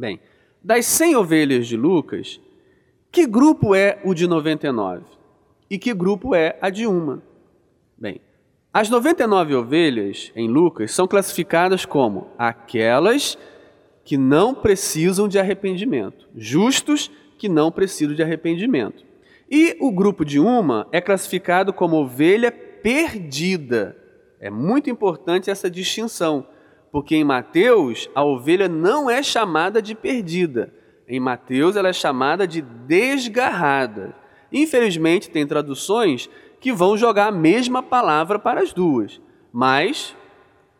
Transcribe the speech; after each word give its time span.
Bem, 0.00 0.18
das 0.64 0.86
100 0.86 1.16
ovelhas 1.16 1.66
de 1.66 1.76
Lucas, 1.76 2.40
que 3.12 3.26
grupo 3.26 3.74
é 3.74 4.00
o 4.02 4.14
de 4.14 4.26
99? 4.26 5.04
E 5.68 5.78
que 5.78 5.92
grupo 5.92 6.34
é 6.34 6.56
a 6.62 6.70
de 6.70 6.86
uma? 6.86 7.22
Bem, 7.98 8.18
as 8.72 8.88
99 8.88 9.54
ovelhas 9.54 10.32
em 10.34 10.48
Lucas 10.48 10.92
são 10.92 11.06
classificadas 11.06 11.84
como 11.84 12.28
aquelas 12.38 13.36
que 14.02 14.16
não 14.16 14.54
precisam 14.54 15.28
de 15.28 15.38
arrependimento, 15.38 16.26
justos 16.34 17.10
que 17.36 17.46
não 17.46 17.70
precisam 17.70 18.14
de 18.14 18.22
arrependimento. 18.22 19.04
E 19.50 19.76
o 19.80 19.92
grupo 19.92 20.24
de 20.24 20.40
uma 20.40 20.88
é 20.92 21.00
classificado 21.02 21.74
como 21.74 21.96
ovelha 21.96 22.50
perdida. 22.50 23.94
É 24.40 24.48
muito 24.48 24.88
importante 24.88 25.50
essa 25.50 25.70
distinção, 25.70 26.46
porque 26.92 27.16
em 27.16 27.24
Mateus 27.24 28.08
a 28.14 28.24
ovelha 28.24 28.68
não 28.68 29.08
é 29.08 29.22
chamada 29.22 29.80
de 29.80 29.94
perdida. 29.94 30.72
Em 31.08 31.20
Mateus 31.20 31.76
ela 31.76 31.88
é 31.88 31.92
chamada 31.92 32.46
de 32.46 32.62
desgarrada. 32.62 34.14
Infelizmente 34.52 35.30
tem 35.30 35.46
traduções 35.46 36.28
que 36.60 36.72
vão 36.72 36.96
jogar 36.96 37.28
a 37.28 37.32
mesma 37.32 37.82
palavra 37.82 38.38
para 38.38 38.60
as 38.60 38.72
duas, 38.72 39.20
mas 39.52 40.14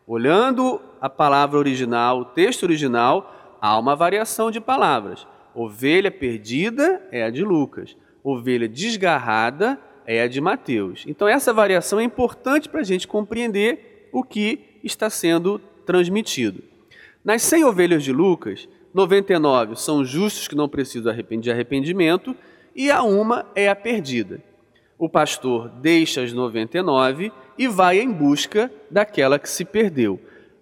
olhando 0.05 0.81
a 0.99 1.09
palavra 1.09 1.57
original, 1.57 2.19
o 2.19 2.25
texto 2.25 2.63
original, 2.63 3.57
há 3.61 3.77
uma 3.79 3.95
variação 3.95 4.51
de 4.51 4.59
palavras. 4.59 5.25
Ovelha 5.55 6.11
perdida 6.11 7.01
é 7.11 7.23
a 7.23 7.29
de 7.29 7.43
Lucas 7.43 7.95
ovelha 8.23 8.67
desgarrada 8.67 9.79
é 10.05 10.21
a 10.21 10.27
de 10.27 10.41
Mateus. 10.41 11.03
Então, 11.07 11.27
essa 11.27 11.53
variação 11.53 11.99
é 11.99 12.03
importante 12.03 12.69
para 12.69 12.81
a 12.81 12.83
gente 12.83 13.07
compreender 13.07 14.09
o 14.11 14.23
que 14.23 14.79
está 14.83 15.09
sendo 15.09 15.61
transmitido. 15.85 16.63
Nas 17.23 17.41
100 17.43 17.65
ovelhas 17.65 18.03
de 18.03 18.11
Lucas, 18.11 18.67
99 18.93 19.75
são 19.75 20.03
justos 20.03 20.47
que 20.47 20.55
não 20.55 20.67
precisam 20.67 21.13
de 21.39 21.51
arrependimento 21.51 22.35
e 22.75 22.89
a 22.89 23.03
uma 23.03 23.45
é 23.55 23.69
a 23.69 23.75
perdida. 23.75 24.41
O 24.97 25.09
pastor 25.09 25.69
deixa 25.69 26.21
as 26.21 26.33
99 26.33 27.31
e 27.57 27.67
vai 27.67 27.99
em 27.99 28.11
busca 28.11 28.71
daquela 28.89 29.39
que 29.39 29.49
se 29.49 29.65
perdeu. 29.65 30.19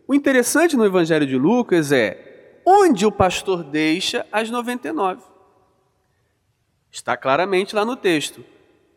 O 0.08 0.14
interessante 0.14 0.76
no 0.76 0.86
Evangelho 0.86 1.28
de 1.28 1.38
Lucas 1.38 1.92
é 1.92 2.62
onde 2.66 3.06
o 3.06 3.12
pastor 3.12 3.64
deixa 3.64 4.26
as 4.32 4.50
99. 4.50 5.22
Está 6.92 7.16
claramente 7.16 7.76
lá 7.76 7.86
no 7.86 7.96
texto. 7.96 8.44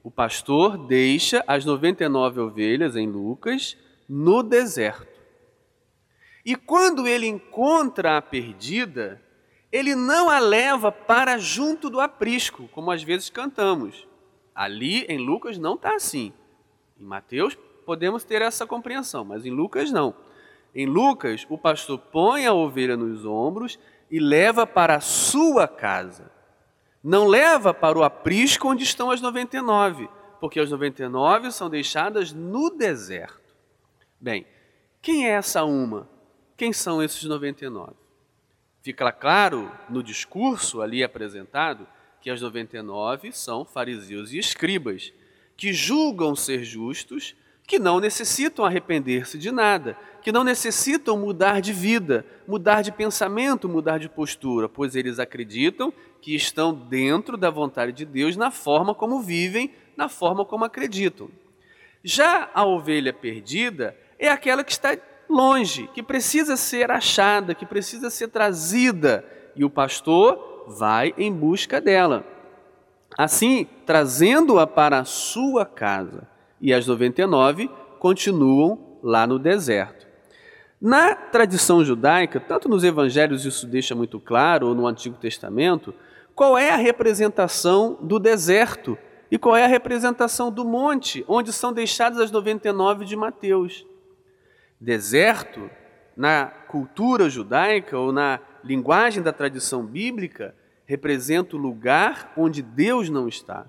O 0.03 0.11
pastor 0.11 0.79
deixa 0.79 1.45
as 1.47 1.65
99 1.65 2.41
ovelhas 2.41 2.97
em 2.97 3.07
Lucas 3.07 3.77
no 4.09 4.43
deserto. 4.43 5.12
E 6.45 6.57
quando 6.57 7.07
ele 7.07 7.27
encontra 7.27 8.17
a 8.17 8.23
perdida, 8.23 9.23
ele 9.71 9.95
não 9.95 10.29
a 10.29 10.39
leva 10.39 10.91
para 10.91 11.39
junto 11.39 11.89
do 11.89 12.01
aprisco, 12.01 12.69
como 12.73 12.91
às 12.91 13.03
vezes 13.03 13.31
cantamos. 13.31 14.07
Ali 14.55 15.05
em 15.09 15.19
Lucas 15.19 15.57
não 15.59 15.75
está 15.75 15.95
assim. 15.95 16.33
Em 17.01 17.05
Mateus 17.05 17.57
podemos 17.87 18.25
ter 18.25 18.43
essa 18.43 18.67
compreensão, 18.67 19.25
mas 19.25 19.47
em 19.47 19.51
Lucas 19.51 19.91
não. 19.91 20.15
Em 20.75 20.87
Lucas, 20.87 21.47
o 21.49 21.59
pastor 21.59 21.99
põe 21.99 22.47
a 22.47 22.53
ovelha 22.53 22.97
nos 22.97 23.25
ombros 23.25 23.79
e 24.11 24.19
leva 24.19 24.67
para 24.67 24.97
a 24.97 25.01
sua 25.01 25.69
casa 25.69 26.31
não 27.03 27.27
leva 27.27 27.75
para 27.75 27.99
o 27.99 28.05
aprisco 28.05 28.69
onde 28.69 28.85
estão 28.85 29.11
as 29.11 29.21
99, 29.21 30.09
porque 30.41 30.61
as 30.61 30.71
99 30.71 31.51
são 31.51 31.69
deixadas 31.69 32.33
no 32.33 32.71
deserto. 32.71 33.41
Bem, 34.21 34.47
quem 35.01 35.27
é 35.27 35.31
essa 35.31 35.65
uma? 35.65 36.09
Quem 36.63 36.73
são 36.73 37.03
esses 37.03 37.25
99? 37.25 37.93
Fica 38.83 39.11
claro 39.11 39.69
no 39.91 40.01
discurso 40.01 40.81
ali 40.81 41.03
apresentado 41.03 41.89
que 42.21 42.31
as 42.31 42.41
99 42.41 43.33
são 43.33 43.65
fariseus 43.65 44.33
e 44.33 44.39
escribas, 44.39 45.13
que 45.57 45.73
julgam 45.73 46.37
ser 46.37 46.63
justos, 46.63 47.35
que 47.67 47.81
não 47.81 47.99
necessitam 47.99 48.65
arrepender-se 48.65 49.39
de 49.39 49.51
nada, 49.51 49.99
que 50.23 50.31
não 50.31 50.45
necessitam 50.45 51.19
mudar 51.19 51.59
de 51.61 51.73
vida, 51.73 52.25
mudar 52.47 52.83
de 52.83 52.93
pensamento, 52.93 53.69
mudar 53.69 53.99
de 53.99 54.09
postura, 54.09 54.69
pois 54.69 54.95
eles 54.95 55.19
acreditam 55.19 55.93
que 56.21 56.33
estão 56.33 56.73
dentro 56.73 57.37
da 57.37 57.51
vontade 57.51 57.91
de 57.91 58.05
Deus 58.05 58.37
na 58.37 58.53
forma 58.53 58.95
como 58.95 59.21
vivem, 59.21 59.75
na 59.97 60.09
forma 60.09 60.45
como 60.45 60.65
acreditam. 60.65 61.29
Já 62.05 62.49
a 62.55 62.65
ovelha 62.65 63.13
perdida 63.13 63.97
é 64.17 64.29
aquela 64.29 64.63
que 64.63 64.71
está 64.71 64.97
longe, 65.33 65.89
que 65.95 66.03
precisa 66.03 66.57
ser 66.57 66.91
achada, 66.91 67.55
que 67.55 67.67
precisa 67.67 68.11
ser 68.11 68.29
trazida, 68.29 69.25
e 69.57 69.65
o 69.65 69.71
pastor 69.71 70.65
vai 70.69 71.15
em 71.17 71.33
busca 71.33 71.81
dela. 71.81 72.25
Assim, 73.17 73.67
trazendo-a 73.85 74.67
para 74.67 75.01
a 75.01 75.05
sua 75.05 75.67
casa, 75.67 76.29
e 76.61 76.73
as 76.73 76.87
99 76.87 77.71
continuam 77.99 78.99
lá 79.03 79.27
no 79.27 79.39
deserto. 79.39 80.07
Na 80.81 81.15
tradição 81.15 81.85
judaica, 81.85 82.41
tanto 82.41 82.69
nos 82.69 82.83
evangelhos 82.83 83.45
isso 83.45 83.67
deixa 83.67 83.95
muito 83.95 84.19
claro, 84.19 84.69
ou 84.69 84.75
no 84.75 84.87
Antigo 84.87 85.17
Testamento, 85.17 85.95
qual 86.35 86.57
é 86.59 86.71
a 86.71 86.77
representação 86.77 87.99
do 88.01 88.19
deserto 88.19 88.99
e 89.31 89.39
qual 89.39 89.57
é 89.57 89.65
a 89.65 89.69
representação 89.69 90.51
do 90.51 90.65
monte, 90.65 91.25
onde 91.29 91.53
são 91.53 91.73
deixadas 91.73 92.19
as 92.19 92.31
99 92.31 93.05
de 93.05 93.17
Mateus. 93.17 93.87
Deserto, 94.83 95.71
na 96.17 96.47
cultura 96.47 97.31
judaica 97.31 97.97
ou 97.97 98.11
na 98.11 98.41
linguagem 98.65 99.23
da 99.23 99.33
tradição 99.33 99.87
bíblica, 99.87 100.57
representa 100.85 101.55
o 101.55 101.59
lugar 101.59 102.33
onde 102.37 102.63
Deus 102.63 103.09
não 103.09 103.29
está, 103.29 103.67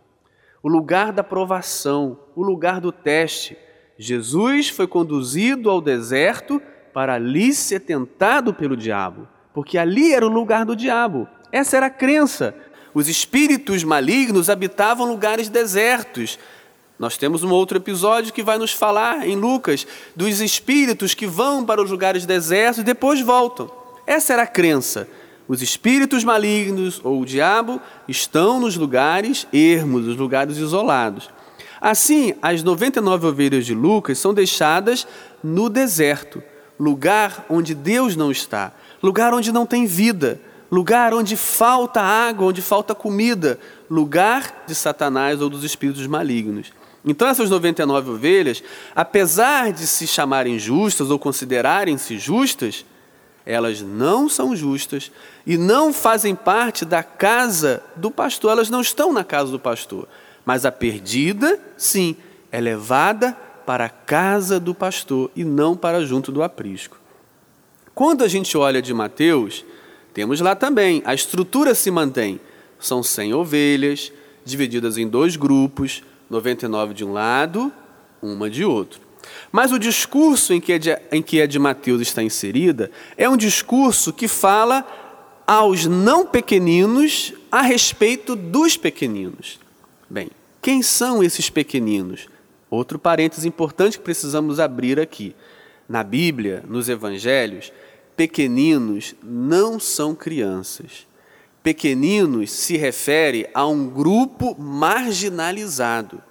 o 0.64 0.68
lugar 0.68 1.14
da 1.14 1.24
provação, 1.24 2.18
o 2.36 2.42
lugar 2.42 2.82
do 2.82 2.92
teste. 2.92 3.56
Jesus 3.96 4.70
foi 4.70 4.88
conduzido 4.88 5.70
ao 5.70 5.80
deserto 5.80 6.60
para 6.92 7.14
ali 7.14 7.54
ser 7.54 7.82
tentado 7.82 8.52
pelo 8.52 8.76
diabo, 8.76 9.28
porque 9.54 9.78
ali 9.78 10.16
era 10.16 10.26
o 10.26 10.34
lugar 10.34 10.66
do 10.66 10.76
diabo. 10.76 11.28
Essa 11.52 11.78
era 11.78 11.86
a 11.86 11.92
crença. 11.92 12.56
Os 12.92 13.08
espíritos 13.08 13.84
malignos 13.84 14.50
habitavam 14.50 15.06
lugares 15.06 15.48
desertos. 15.48 16.40
Nós 17.04 17.18
temos 17.18 17.44
um 17.44 17.52
outro 17.52 17.78
episódio 17.78 18.32
que 18.32 18.42
vai 18.42 18.58
nos 18.58 18.72
falar 18.72 19.28
em 19.28 19.36
Lucas 19.36 19.86
dos 20.16 20.40
espíritos 20.40 21.14
que 21.14 21.28
vão 21.28 21.66
para 21.66 21.84
os 21.84 21.92
lugares 21.92 22.26
desertos 22.26 22.78
e 22.78 22.84
depois 22.86 23.20
voltam. 23.20 23.70
Essa 24.08 24.32
era 24.32 24.44
a 24.44 24.48
crença. 24.48 25.06
Os 25.46 25.62
espíritos 25.62 26.24
malignos 26.24 27.02
ou 27.04 27.20
o 27.20 27.26
diabo 27.26 27.82
estão 28.08 28.58
nos 28.58 28.78
lugares 28.78 29.46
ermos, 29.52 30.06
nos 30.06 30.16
lugares 30.16 30.56
isolados. 30.56 31.30
Assim, 31.82 32.36
as 32.42 32.64
99 32.64 33.28
ovelhas 33.28 33.66
de 33.66 33.76
Lucas 33.76 34.18
são 34.18 34.34
deixadas 34.34 35.06
no 35.44 35.68
deserto 35.68 36.42
lugar 36.80 37.46
onde 37.50 37.76
Deus 37.76 38.16
não 38.16 38.32
está, 38.32 38.72
lugar 39.02 39.34
onde 39.34 39.52
não 39.52 39.66
tem 39.66 39.86
vida, 39.86 40.40
lugar 40.74 41.14
onde 41.14 41.38
falta 41.38 42.02
água, 42.02 42.48
onde 42.48 42.60
falta 42.60 42.96
comida, 42.96 43.60
lugar 43.88 44.64
de 44.66 44.74
Satanás 44.74 45.40
ou 45.40 45.48
dos 45.48 45.64
espíritos 45.64 46.08
malignos. 46.08 46.74
Então, 47.06 47.28
essas 47.28 47.48
99 47.48 48.10
ovelhas, 48.10 48.64
apesar 48.96 49.72
de 49.72 49.86
se 49.86 50.08
chamarem 50.08 50.58
justas 50.58 51.12
ou 51.12 51.20
considerarem-se 51.20 52.18
justas, 52.18 52.84
elas 53.46 53.82
não 53.82 54.28
são 54.28 54.56
justas 54.56 55.12
e 55.46 55.58
não 55.58 55.94
fazem 55.94 56.34
parte 56.34 56.86
da 56.86 57.04
casa 57.04 57.84
do 57.96 58.10
pastor, 58.10 58.54
elas 58.54 58.72
não 58.72 58.82
estão 58.82 59.14
na 59.14 59.24
casa 59.24 59.52
do 59.52 59.60
pastor. 59.60 60.08
Mas 60.44 60.66
a 60.66 60.72
perdida, 60.72 61.60
sim, 61.78 62.16
é 62.52 62.60
levada 62.60 63.38
para 63.64 63.86
a 63.86 63.90
casa 63.90 64.60
do 64.60 64.74
pastor 64.74 65.30
e 65.36 65.44
não 65.44 65.78
para 65.78 66.04
junto 66.04 66.32
do 66.32 66.42
aprisco. 66.42 66.98
Quando 67.94 68.24
a 68.24 68.28
gente 68.28 68.58
olha 68.58 68.82
de 68.82 68.92
Mateus, 68.92 69.64
temos 70.14 70.40
lá 70.40 70.56
também, 70.56 71.02
a 71.06 71.14
estrutura 71.14 71.74
se 71.74 71.90
mantém. 71.90 72.40
São 72.80 73.02
100 73.02 73.34
ovelhas, 73.34 74.12
divididas 74.46 74.98
em 74.98 75.08
dois 75.08 75.36
grupos, 75.36 76.04
99 76.30 76.94
de 76.94 77.06
um 77.06 77.14
lado, 77.14 77.72
uma 78.22 78.50
de 78.50 78.64
outro. 78.64 79.02
Mas 79.52 79.72
o 79.72 79.80
discurso 79.80 80.54
em 80.54 80.62
que, 80.62 80.74
é 80.74 80.80
de, 80.80 80.98
em 81.12 81.22
que 81.22 81.42
a 81.42 81.48
de 81.48 81.58
Mateus 81.58 82.02
está 82.02 82.22
inserida 82.22 82.92
é 83.18 83.30
um 83.30 83.38
discurso 83.38 84.12
que 84.12 84.28
fala 84.28 84.86
aos 85.46 85.86
não 85.86 86.26
pequeninos 86.26 87.34
a 87.52 87.62
respeito 87.62 88.36
dos 88.36 88.78
pequeninos. 88.78 89.60
Bem, 90.10 90.30
quem 90.62 90.82
são 90.82 91.24
esses 91.24 91.50
pequeninos? 91.50 92.28
Outro 92.70 92.98
parênteses 92.98 93.46
importante 93.46 93.98
que 93.98 94.04
precisamos 94.04 94.60
abrir 94.60 95.00
aqui. 95.00 95.36
Na 95.88 96.04
Bíblia, 96.04 96.64
nos 96.68 96.90
Evangelhos, 96.90 97.72
pequeninos 98.16 99.16
não 99.22 99.80
são 99.80 100.14
crianças. 100.16 101.08
Pequeninos 101.62 102.52
se 102.52 102.76
refere 102.76 103.50
a 103.54 103.66
um 103.66 103.88
grupo 103.88 104.56
marginalizado. 104.60 106.22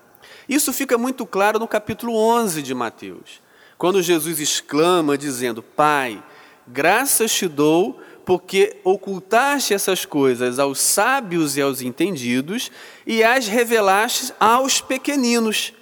Isso 0.48 0.72
fica 0.72 0.98
muito 0.98 1.24
claro 1.24 1.58
no 1.58 1.66
capítulo 1.66 2.14
11 2.14 2.62
de 2.62 2.74
Mateus, 2.74 3.40
quando 3.78 4.02
Jesus 4.02 4.38
exclama 4.38 5.16
dizendo: 5.16 5.62
Pai, 5.62 6.22
graças 6.68 7.32
te 7.32 7.48
dou 7.48 8.00
porque 8.24 8.76
ocultaste 8.84 9.74
essas 9.74 10.04
coisas 10.04 10.58
aos 10.58 10.80
sábios 10.80 11.56
e 11.56 11.62
aos 11.62 11.80
entendidos 11.80 12.70
e 13.06 13.22
as 13.22 13.48
revelaste 13.48 14.32
aos 14.38 14.80
pequeninos. 14.80 15.72